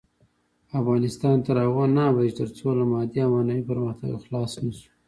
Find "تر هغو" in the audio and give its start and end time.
1.45-1.83